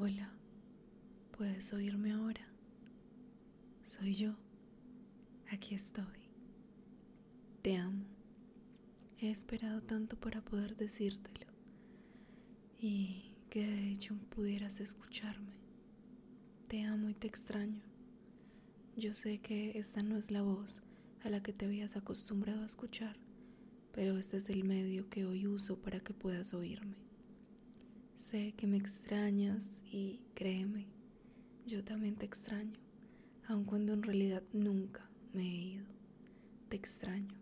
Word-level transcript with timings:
Hola, 0.00 0.30
¿puedes 1.36 1.72
oírme 1.72 2.12
ahora? 2.12 2.46
Soy 3.82 4.14
yo. 4.14 4.36
Aquí 5.50 5.74
estoy. 5.74 6.30
Te 7.62 7.74
amo. 7.74 8.04
He 9.18 9.28
esperado 9.28 9.80
tanto 9.80 10.16
para 10.16 10.40
poder 10.40 10.76
decírtelo 10.76 11.48
y 12.78 13.34
que 13.50 13.66
de 13.66 13.90
hecho 13.90 14.14
pudieras 14.28 14.78
escucharme. 14.78 15.56
Te 16.68 16.84
amo 16.84 17.08
y 17.08 17.14
te 17.14 17.26
extraño. 17.26 17.82
Yo 18.96 19.12
sé 19.12 19.38
que 19.38 19.80
esta 19.80 20.04
no 20.04 20.16
es 20.16 20.30
la 20.30 20.42
voz 20.42 20.84
a 21.24 21.28
la 21.28 21.42
que 21.42 21.52
te 21.52 21.64
habías 21.64 21.96
acostumbrado 21.96 22.62
a 22.62 22.66
escuchar, 22.66 23.16
pero 23.90 24.16
este 24.16 24.36
es 24.36 24.48
el 24.48 24.62
medio 24.62 25.10
que 25.10 25.26
hoy 25.26 25.48
uso 25.48 25.82
para 25.82 25.98
que 25.98 26.14
puedas 26.14 26.54
oírme. 26.54 27.07
Sé 28.30 28.52
que 28.58 28.66
me 28.66 28.76
extrañas 28.76 29.82
y 29.90 30.20
créeme, 30.34 30.86
yo 31.66 31.82
también 31.82 32.14
te 32.14 32.26
extraño, 32.26 32.78
aun 33.46 33.64
cuando 33.64 33.94
en 33.94 34.02
realidad 34.02 34.42
nunca 34.52 35.08
me 35.32 35.44
he 35.44 35.54
ido. 35.76 35.86
Te 36.68 36.76
extraño, 36.76 37.34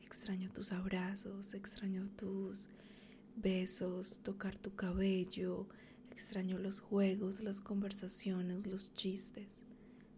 extraño 0.00 0.50
tus 0.50 0.72
abrazos, 0.72 1.52
extraño 1.52 2.08
tus 2.16 2.70
besos, 3.36 4.20
tocar 4.22 4.56
tu 4.56 4.74
cabello, 4.74 5.68
extraño 6.10 6.56
los 6.56 6.80
juegos, 6.80 7.40
las 7.40 7.60
conversaciones, 7.60 8.66
los 8.66 8.94
chistes. 8.94 9.60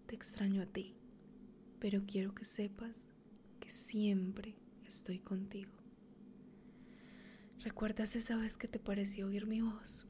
Te 0.07 0.15
extraño 0.15 0.63
a 0.63 0.67
ti, 0.67 0.95
pero 1.81 2.05
quiero 2.07 2.33
que 2.33 2.45
sepas 2.45 3.09
que 3.59 3.71
siempre 3.71 4.55
estoy 4.87 5.19
contigo. 5.19 5.86
¿Recuerdas 7.67 8.15
esa 8.15 8.37
vez 8.37 8.57
que 8.57 8.69
te 8.69 8.79
pareció 8.79 9.27
oír 9.27 9.45
mi 9.45 9.61
voz? 9.61 10.07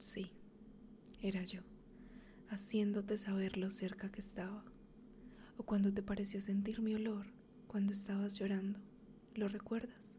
Sí, 0.00 0.32
era 1.22 1.44
yo, 1.44 1.60
haciéndote 2.48 3.16
saber 3.16 3.56
lo 3.56 3.70
cerca 3.70 4.10
que 4.10 4.18
estaba. 4.18 4.64
O 5.56 5.62
cuando 5.62 5.94
te 5.94 6.02
pareció 6.02 6.40
sentir 6.40 6.80
mi 6.80 6.96
olor 6.96 7.26
cuando 7.68 7.92
estabas 7.92 8.36
llorando. 8.40 8.80
¿Lo 9.36 9.46
recuerdas? 9.48 10.18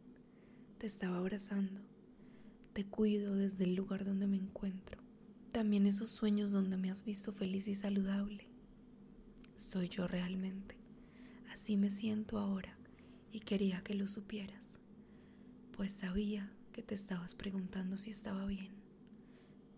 Te 0.77 0.87
estaba 0.87 1.17
abrazando. 1.17 1.81
Te 2.71 2.85
cuido 2.85 3.35
desde 3.35 3.65
el 3.65 3.75
lugar 3.75 4.05
donde 4.05 4.25
me 4.25 4.37
encuentro. 4.37 5.01
También 5.51 5.85
esos 5.85 6.09
sueños 6.09 6.53
donde 6.53 6.77
me 6.77 6.89
has 6.89 7.03
visto 7.03 7.33
feliz 7.33 7.67
y 7.67 7.75
saludable. 7.75 8.47
Soy 9.57 9.89
yo 9.89 10.07
realmente. 10.07 10.77
Así 11.51 11.75
me 11.75 11.89
siento 11.89 12.39
ahora 12.39 12.77
y 13.29 13.41
quería 13.41 13.83
que 13.83 13.93
lo 13.93 14.07
supieras 14.07 14.79
pues 15.79 15.93
sabía 15.93 16.51
que 16.73 16.83
te 16.83 16.93
estabas 16.93 17.33
preguntando 17.33 17.95
si 17.95 18.09
estaba 18.09 18.45
bien. 18.45 18.67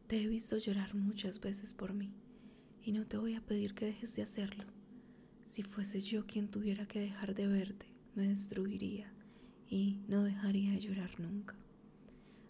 Te 0.08 0.20
he 0.20 0.28
visto 0.28 0.58
llorar 0.58 0.96
muchas 0.96 1.40
veces 1.40 1.76
por 1.76 1.94
mí 1.94 2.12
y 2.84 2.92
no 2.92 3.06
te 3.06 3.18
voy 3.18 3.36
a 3.36 3.46
pedir 3.46 3.76
que 3.76 3.86
dejes 3.86 4.16
de 4.16 4.24
hacerlo. 4.24 4.64
Si 5.44 5.62
fuese 5.62 6.02
yo 6.02 6.26
quien 6.26 6.50
tuviera 6.50 6.88
que 6.88 7.02
dejar 7.02 7.36
de 7.36 7.46
verte, 7.46 7.86
me 8.16 8.28
destruiría 8.30 9.14
y 9.70 10.00
no 10.08 10.24
dejaría 10.24 10.72
de 10.72 10.80
llorar 10.80 11.20
nunca. 11.20 11.56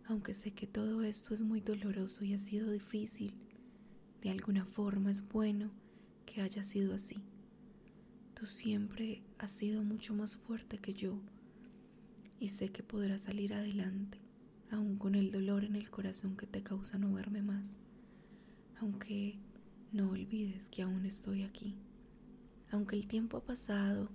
Aunque 0.05 0.33
sé 0.33 0.51
que 0.51 0.65
todo 0.65 1.03
esto 1.03 1.33
es 1.33 1.41
muy 1.41 1.59
doloroso 1.59 2.23
y 2.23 2.33
ha 2.33 2.39
sido 2.39 2.71
difícil, 2.71 3.33
de 4.21 4.29
alguna 4.29 4.63
forma 4.63 5.11
es 5.11 5.27
bueno 5.27 5.71
que 6.25 6.41
haya 6.41 6.63
sido 6.63 6.93
así. 6.93 7.17
Tú 8.33 8.45
siempre 8.45 9.23
has 9.39 9.51
sido 9.51 9.83
mucho 9.83 10.13
más 10.13 10.37
fuerte 10.37 10.77
que 10.77 10.93
yo 10.93 11.19
y 12.41 12.47
sé 12.47 12.69
que 12.69 12.81
podrás 12.81 13.21
salir 13.21 13.53
adelante, 13.53 14.17
aún 14.71 14.97
con 14.97 15.13
el 15.13 15.31
dolor 15.31 15.63
en 15.63 15.75
el 15.75 15.91
corazón 15.91 16.35
que 16.35 16.47
te 16.47 16.63
causa 16.63 16.97
no 16.97 17.13
verme 17.13 17.43
más. 17.43 17.81
Aunque 18.79 19.37
no 19.91 20.09
olvides 20.09 20.67
que 20.67 20.81
aún 20.81 21.05
estoy 21.05 21.43
aquí. 21.43 21.75
Aunque 22.71 22.95
el 22.95 23.05
tiempo 23.05 23.37
ha 23.37 23.45
pasado 23.45 24.09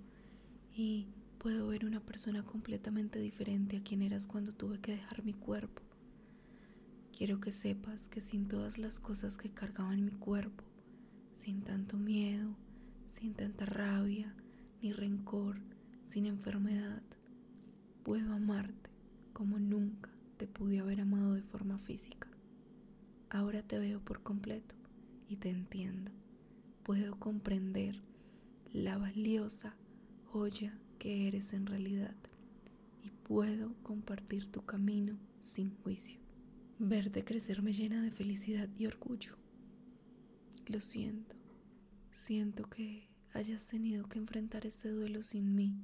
y 0.74 1.06
puedo 1.38 1.68
ver 1.68 1.86
una 1.86 2.00
persona 2.00 2.42
completamente 2.42 3.20
diferente 3.20 3.76
a 3.76 3.84
quien 3.84 4.02
eras 4.02 4.26
cuando 4.26 4.50
tuve 4.50 4.80
que 4.80 4.96
dejar 4.96 5.22
mi 5.22 5.32
cuerpo. 5.32 5.82
Quiero 7.16 7.40
que 7.40 7.52
sepas 7.52 8.08
que 8.08 8.20
sin 8.20 8.48
todas 8.48 8.76
las 8.76 8.98
cosas 8.98 9.38
que 9.38 9.50
cargaban 9.50 10.04
mi 10.04 10.10
cuerpo, 10.10 10.64
sin 11.34 11.62
tanto 11.62 11.96
miedo, 11.96 12.56
sin 13.08 13.34
tanta 13.34 13.66
rabia, 13.66 14.34
ni 14.82 14.90
rencor, 14.90 15.60
sin 16.08 16.26
enfermedad, 16.26 17.04
puedo 18.06 18.34
amarte 18.34 18.88
como 19.32 19.58
nunca 19.58 20.12
te 20.36 20.46
pude 20.46 20.78
haber 20.78 21.00
amado 21.00 21.32
de 21.34 21.42
forma 21.42 21.76
física. 21.76 22.28
Ahora 23.30 23.64
te 23.64 23.80
veo 23.80 23.98
por 23.98 24.22
completo 24.22 24.76
y 25.28 25.34
te 25.34 25.50
entiendo. 25.50 26.12
Puedo 26.84 27.18
comprender 27.18 28.00
la 28.72 28.96
valiosa 28.96 29.74
joya 30.26 30.78
que 31.00 31.26
eres 31.26 31.52
en 31.52 31.66
realidad 31.66 32.14
y 33.02 33.10
puedo 33.10 33.74
compartir 33.82 34.52
tu 34.52 34.64
camino 34.64 35.18
sin 35.40 35.74
juicio. 35.78 36.20
Verte 36.78 37.24
crecer 37.24 37.60
me 37.60 37.72
llena 37.72 38.00
de 38.02 38.12
felicidad 38.12 38.68
y 38.78 38.86
orgullo. 38.86 39.34
Lo 40.68 40.78
siento. 40.78 41.34
Siento 42.12 42.70
que 42.70 43.08
hayas 43.32 43.66
tenido 43.66 44.08
que 44.08 44.20
enfrentar 44.20 44.64
ese 44.64 44.90
duelo 44.90 45.24
sin 45.24 45.56
mí 45.56 45.74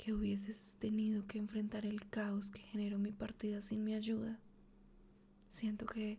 que 0.00 0.14
hubieses 0.14 0.76
tenido 0.78 1.26
que 1.26 1.36
enfrentar 1.36 1.84
el 1.84 2.08
caos 2.08 2.50
que 2.50 2.62
generó 2.62 2.98
mi 2.98 3.12
partida 3.12 3.60
sin 3.60 3.84
mi 3.84 3.92
ayuda. 3.92 4.38
Siento 5.46 5.84
que 5.84 6.18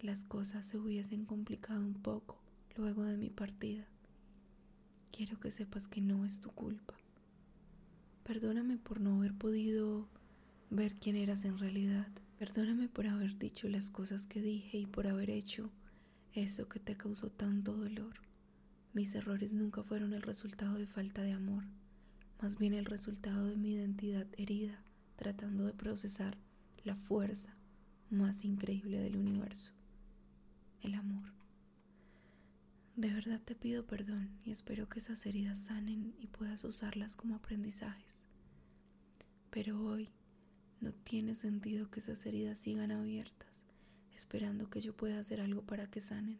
las 0.00 0.24
cosas 0.24 0.66
se 0.66 0.76
hubiesen 0.76 1.24
complicado 1.24 1.86
un 1.86 1.94
poco 1.94 2.42
luego 2.74 3.04
de 3.04 3.16
mi 3.16 3.30
partida. 3.30 3.86
Quiero 5.12 5.38
que 5.38 5.52
sepas 5.52 5.86
que 5.86 6.00
no 6.00 6.24
es 6.24 6.40
tu 6.40 6.50
culpa. 6.50 6.96
Perdóname 8.24 8.76
por 8.76 9.00
no 9.00 9.18
haber 9.18 9.34
podido 9.34 10.08
ver 10.70 10.96
quién 10.96 11.14
eras 11.14 11.44
en 11.44 11.58
realidad. 11.58 12.08
Perdóname 12.40 12.88
por 12.88 13.06
haber 13.06 13.38
dicho 13.38 13.68
las 13.68 13.88
cosas 13.88 14.26
que 14.26 14.42
dije 14.42 14.78
y 14.78 14.86
por 14.86 15.06
haber 15.06 15.30
hecho 15.30 15.70
eso 16.32 16.68
que 16.68 16.80
te 16.80 16.96
causó 16.96 17.30
tanto 17.30 17.72
dolor. 17.76 18.16
Mis 18.94 19.14
errores 19.14 19.54
nunca 19.54 19.84
fueron 19.84 20.12
el 20.12 20.22
resultado 20.22 20.74
de 20.74 20.88
falta 20.88 21.22
de 21.22 21.34
amor 21.34 21.62
más 22.40 22.58
bien 22.58 22.74
el 22.74 22.84
resultado 22.84 23.46
de 23.46 23.56
mi 23.56 23.72
identidad 23.72 24.26
herida, 24.36 24.82
tratando 25.16 25.64
de 25.64 25.72
procesar 25.72 26.36
la 26.84 26.94
fuerza 26.94 27.56
más 28.10 28.44
increíble 28.44 28.98
del 28.98 29.16
universo, 29.16 29.72
el 30.82 30.94
amor. 30.94 31.32
De 32.94 33.12
verdad 33.12 33.40
te 33.44 33.54
pido 33.54 33.86
perdón 33.86 34.30
y 34.44 34.52
espero 34.52 34.88
que 34.88 35.00
esas 35.00 35.26
heridas 35.26 35.58
sanen 35.58 36.14
y 36.18 36.28
puedas 36.28 36.64
usarlas 36.64 37.16
como 37.16 37.34
aprendizajes. 37.34 38.26
Pero 39.50 39.82
hoy 39.82 40.10
no 40.80 40.92
tiene 40.92 41.34
sentido 41.34 41.90
que 41.90 42.00
esas 42.00 42.24
heridas 42.26 42.58
sigan 42.58 42.92
abiertas, 42.92 43.64
esperando 44.14 44.70
que 44.70 44.80
yo 44.80 44.96
pueda 44.96 45.18
hacer 45.18 45.40
algo 45.40 45.62
para 45.62 45.90
que 45.90 46.00
sanen. 46.00 46.38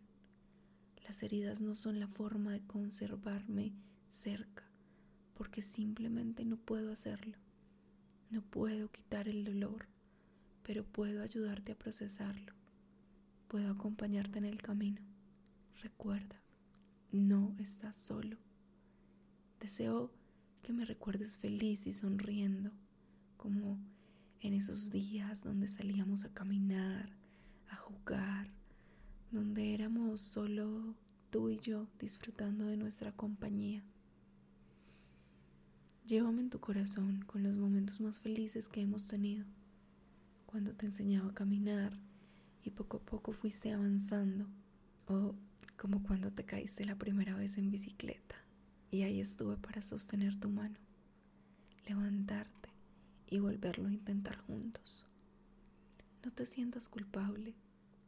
Las 1.04 1.22
heridas 1.22 1.60
no 1.60 1.74
son 1.74 2.00
la 2.00 2.08
forma 2.08 2.52
de 2.52 2.66
conservarme 2.66 3.72
cerca, 4.06 4.65
porque 5.36 5.62
simplemente 5.62 6.44
no 6.44 6.56
puedo 6.56 6.90
hacerlo. 6.90 7.36
No 8.30 8.42
puedo 8.42 8.90
quitar 8.90 9.28
el 9.28 9.44
dolor, 9.44 9.86
pero 10.62 10.84
puedo 10.84 11.22
ayudarte 11.22 11.72
a 11.72 11.78
procesarlo. 11.78 12.54
Puedo 13.46 13.70
acompañarte 13.70 14.38
en 14.38 14.46
el 14.46 14.60
camino. 14.62 15.00
Recuerda, 15.82 16.40
no 17.12 17.54
estás 17.58 17.96
solo. 17.96 18.38
Deseo 19.60 20.10
que 20.62 20.72
me 20.72 20.84
recuerdes 20.84 21.38
feliz 21.38 21.86
y 21.86 21.92
sonriendo, 21.92 22.72
como 23.36 23.78
en 24.40 24.54
esos 24.54 24.90
días 24.90 25.44
donde 25.44 25.68
salíamos 25.68 26.24
a 26.24 26.32
caminar, 26.32 27.10
a 27.68 27.76
jugar, 27.76 28.50
donde 29.30 29.74
éramos 29.74 30.22
solo 30.22 30.94
tú 31.30 31.50
y 31.50 31.58
yo 31.58 31.86
disfrutando 31.98 32.66
de 32.66 32.76
nuestra 32.76 33.12
compañía. 33.12 33.84
Llévame 36.06 36.42
en 36.42 36.50
tu 36.50 36.60
corazón 36.60 37.24
con 37.26 37.42
los 37.42 37.56
momentos 37.56 38.00
más 38.00 38.20
felices 38.20 38.68
que 38.68 38.80
hemos 38.80 39.08
tenido, 39.08 39.44
cuando 40.46 40.72
te 40.72 40.86
enseñaba 40.86 41.30
a 41.30 41.34
caminar 41.34 41.98
y 42.62 42.70
poco 42.70 42.98
a 42.98 43.00
poco 43.00 43.32
fuiste 43.32 43.72
avanzando, 43.72 44.46
o 45.08 45.34
como 45.76 46.04
cuando 46.04 46.30
te 46.30 46.44
caíste 46.44 46.84
la 46.84 46.94
primera 46.94 47.34
vez 47.34 47.58
en 47.58 47.72
bicicleta 47.72 48.36
y 48.92 49.02
ahí 49.02 49.20
estuve 49.20 49.56
para 49.56 49.82
sostener 49.82 50.38
tu 50.38 50.48
mano, 50.48 50.78
levantarte 51.88 52.68
y 53.28 53.40
volverlo 53.40 53.88
a 53.88 53.92
intentar 53.92 54.36
juntos. 54.36 55.04
No 56.24 56.30
te 56.30 56.46
sientas 56.46 56.88
culpable, 56.88 57.56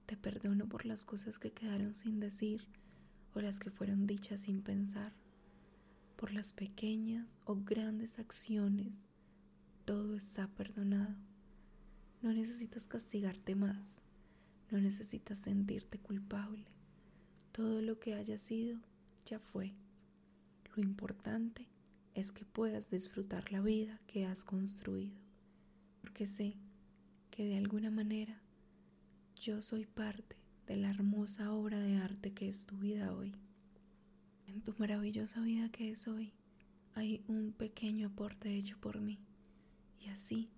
te 0.06 0.17
perdono 0.17 0.69
por 0.69 0.87
las 0.87 1.05
cosas 1.05 1.41
que 1.41 1.50
quedaron 1.50 1.97
sin 1.97 2.21
decir 2.21 2.65
o 3.35 3.41
las 3.41 3.59
que 3.59 3.73
fueron 3.73 4.06
dichas 4.06 4.43
sin 4.43 4.62
pensar 4.62 5.12
por 6.19 6.32
las 6.32 6.53
pequeñas 6.53 7.37
o 7.44 7.55
grandes 7.55 8.19
acciones, 8.19 9.09
todo 9.85 10.17
está 10.17 10.49
perdonado. 10.49 11.15
No 12.23 12.32
necesitas 12.32 12.88
castigarte 12.88 13.55
más, 13.55 14.03
No 14.70 14.79
necesitas 14.81 15.38
sentirte 15.38 15.99
culpable. 15.99 16.67
Todo 17.53 17.81
lo 17.81 17.99
que 18.00 18.15
haya 18.15 18.37
sido 18.37 18.79
ya 19.25 19.38
fue. 19.38 19.73
Lo 20.75 20.82
importante 20.82 21.69
es 22.15 22.32
que 22.32 22.44
puedas 22.44 22.91
disfrutar 22.91 23.50
la 23.50 23.62
vida 23.62 23.99
que 24.06 24.26
has 24.26 24.44
construido. 24.44 25.17
Porque 26.03 26.26
sé 26.26 26.56
que 27.31 27.47
de 27.47 27.56
alguna 27.56 27.91
manera 27.91 28.43
yo 29.37 29.62
soy 29.62 29.87
parte 29.87 30.37
de 30.67 30.76
la 30.76 30.91
hermosa 30.91 31.53
obra 31.53 31.81
de 31.81 31.97
arte 31.97 32.35
que 32.35 32.49
es 32.49 32.67
tu 32.67 32.76
vida 32.76 33.14
hoy. 33.14 33.35
En 34.49 34.62
tu 34.62 34.75
maravillosa 34.79 35.43
vida 35.43 35.69
que 35.69 35.91
es 35.91 36.09
hoy 36.09 36.33
hay 36.95 37.23
un 37.29 37.53
pequeño 37.53 38.09
aporte 38.09 38.56
hecho 38.56 38.79
por 38.81 38.99
mí. 38.99 39.19
Y 40.00 40.09
así 40.09 40.49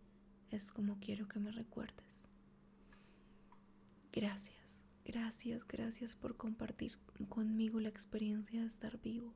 es 0.51 0.71
como 0.71 1.01
quiero 1.01 1.27
que 1.27 1.41
me 1.41 1.51
recuerdes. 1.51 2.29
Gracias, 4.13 4.81
gracias, 5.05 5.67
gracias 5.67 6.15
por 6.15 6.37
compartir 6.37 6.99
conmigo 7.29 7.81
la 7.81 7.89
experiencia 7.89 8.61
de 8.61 8.69
estar 8.69 9.01
vivo. 9.01 9.35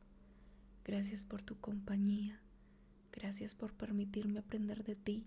Gracias 0.85 1.25
por 1.25 1.43
tu 1.43 1.59
compañía. 1.59 2.41
Gracias 3.11 3.57
por 3.57 3.75
permitirme 3.75 4.39
aprender 4.39 4.85
de 4.85 4.95
ti 4.95 5.27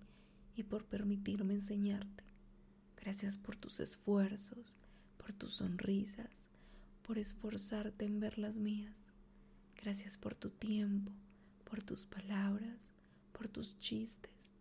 y 0.56 0.64
por 0.64 0.86
permitirme 0.86 1.54
enseñarte. 1.54 2.24
Gracias 2.96 3.38
por 3.38 3.58
tus 3.58 3.82
esfuerzos, 3.82 4.78
por 5.18 5.34
tus 5.34 5.56
sonrisas, 5.56 6.48
por 7.02 7.18
esforzarte 7.18 8.06
en 8.06 8.22
ver 8.22 8.38
las 8.38 8.56
mías. 8.56 9.12
Gracias 9.82 10.18
por 10.18 10.36
tu 10.36 10.50
tiempo, 10.50 11.12
por 11.64 11.84
tus 11.84 12.06
palabras, 12.06 12.92
por 13.32 13.48
tus 13.48 13.80
chistes. 13.80 14.54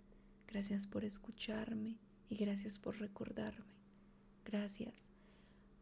Gracias 0.47 0.87
por 0.87 1.05
escucharme 1.05 1.97
y 2.29 2.37
gracias 2.37 2.79
por 2.79 2.99
recordarme. 2.99 3.75
Gracias, 4.45 5.09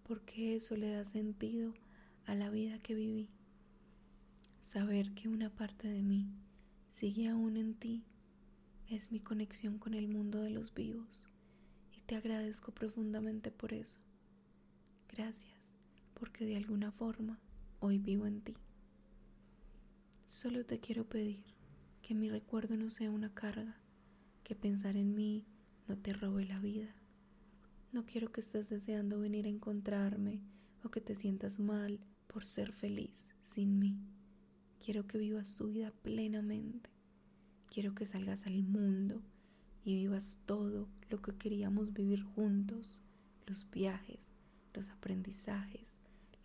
porque 0.05 0.57
eso 0.57 0.77
le 0.77 0.91
da 0.91 1.05
sentido 1.05 1.75
a 2.27 2.35
la 2.35 2.49
vida 2.51 2.79
que 2.79 2.95
viví. 2.95 3.29
Saber 4.63 5.13
que 5.13 5.29
una 5.29 5.51
parte 5.51 5.89
de 5.89 6.03
mí 6.03 6.27
sigue 6.89 7.29
aún 7.29 7.57
en 7.57 7.75
ti 7.75 8.05
es 8.89 9.13
mi 9.13 9.21
conexión 9.21 9.79
con 9.79 9.95
el 9.95 10.09
mundo 10.09 10.41
de 10.41 10.51
los 10.51 10.73
vivos 10.73 11.27
y 11.97 12.01
te 12.03 12.17
agradezco 12.17 12.73
profundamente 12.73 13.51
por 13.51 13.73
eso. 13.73 13.99
Gracias, 15.09 15.75
porque 16.15 16.47
de 16.47 16.57
alguna 16.57 16.93
forma 16.93 17.39
hoy 17.81 17.99
vivo 17.99 18.27
en 18.27 18.41
ti. 18.41 18.55
Solo 20.35 20.67
te 20.67 20.81
quiero 20.81 21.05
pedir 21.05 21.45
que 22.03 22.13
mi 22.13 22.29
recuerdo 22.29 22.77
no 22.77 22.91
sea 22.91 23.09
una 23.09 23.33
carga, 23.33 23.77
que 24.43 24.57
pensar 24.57 24.97
en 24.97 25.15
mí 25.15 25.47
no 25.87 25.97
te 25.97 26.13
robe 26.13 26.45
la 26.45 26.59
vida 26.59 26.93
no 27.95 28.05
quiero 28.05 28.33
que 28.33 28.41
estés 28.41 28.69
deseando 28.71 29.21
venir 29.21 29.47
a 29.47 29.49
encontrarme 29.49 30.41
o 30.83 30.91
que 30.91 31.01
te 31.01 31.15
sientas 31.15 31.61
mal 31.61 32.01
por 32.27 32.45
ser 32.45 32.73
feliz 32.73 33.33
sin 33.41 33.79
mí. 33.79 33.97
Quiero 34.85 35.07
que 35.07 35.17
vivas 35.17 35.57
tu 35.57 35.69
vida 35.69 35.93
plenamente. 36.03 36.91
Quiero 37.71 37.95
que 37.95 38.05
salgas 38.05 38.49
al 38.49 38.65
mundo 38.65 39.23
y 39.85 39.95
vivas 39.95 40.41
todo 40.45 40.89
lo 41.09 41.23
que 41.23 41.37
queríamos 41.37 41.93
vivir 41.93 42.25
juntos. 42.25 43.01
Los 43.47 43.71
viajes, 43.71 44.33
los 44.75 44.91
aprendizajes, 44.91 45.97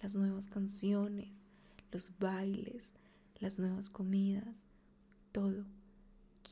las 0.03 0.15
nuevas 0.15 0.47
canciones, 0.47 1.47
los 1.91 2.11
bailes, 2.19 2.93
las 3.39 3.59
nuevas 3.59 3.89
comidas, 3.89 4.63
todo. 5.31 5.65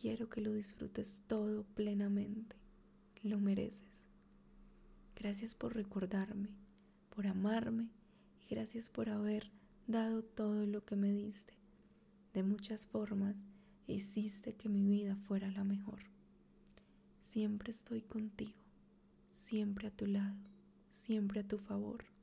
Quiero 0.00 0.28
que 0.28 0.40
lo 0.40 0.52
disfrutes 0.52 1.22
todo 1.26 1.64
plenamente. 1.74 2.56
Lo 3.22 3.38
mereces. 3.38 4.04
Gracias 5.16 5.54
por 5.54 5.74
recordarme, 5.74 6.50
por 7.14 7.26
amarme 7.26 7.88
y 8.42 8.54
gracias 8.54 8.90
por 8.90 9.08
haber 9.08 9.50
dado 9.86 10.22
todo 10.22 10.66
lo 10.66 10.84
que 10.84 10.96
me 10.96 11.12
diste. 11.12 11.54
De 12.34 12.42
muchas 12.42 12.86
formas 12.86 13.44
hiciste 13.86 14.54
que 14.54 14.68
mi 14.68 14.86
vida 14.86 15.16
fuera 15.16 15.50
la 15.50 15.64
mejor. 15.64 16.00
Siempre 17.20 17.70
estoy 17.70 18.02
contigo, 18.02 18.58
siempre 19.30 19.88
a 19.88 19.90
tu 19.90 20.06
lado, 20.06 20.36
siempre 20.90 21.40
a 21.40 21.48
tu 21.48 21.58
favor. 21.58 22.13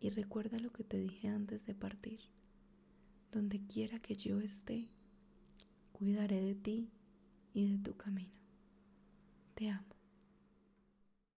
Y 0.00 0.08
recuerda 0.08 0.58
lo 0.58 0.72
que 0.72 0.82
te 0.82 0.98
dije 0.98 1.28
antes 1.28 1.66
de 1.66 1.74
partir. 1.74 2.20
Donde 3.30 3.60
quiera 3.66 4.00
que 4.00 4.16
yo 4.16 4.40
esté, 4.40 4.88
cuidaré 5.92 6.40
de 6.40 6.54
ti 6.54 6.90
y 7.52 7.70
de 7.70 7.78
tu 7.78 7.96
camino. 7.96 8.32
Te 9.54 9.68
amo. 9.68 9.99